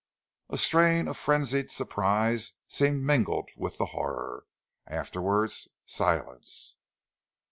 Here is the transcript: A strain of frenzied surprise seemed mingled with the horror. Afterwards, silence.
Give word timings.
A 0.49 0.57
strain 0.57 1.07
of 1.07 1.15
frenzied 1.15 1.69
surprise 1.69 2.53
seemed 2.67 3.03
mingled 3.05 3.51
with 3.55 3.77
the 3.77 3.85
horror. 3.93 4.47
Afterwards, 4.87 5.67
silence. 5.85 6.77